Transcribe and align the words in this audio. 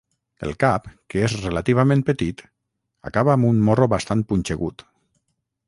El 0.45 0.53
cap, 0.61 0.87
que 1.13 1.21
és 1.25 1.35
relativament 1.41 2.01
petit, 2.07 2.41
acaba 3.11 3.35
amb 3.35 3.51
un 3.51 3.61
morro 3.69 3.89
bastant 3.95 4.25
punxegut. 4.33 4.85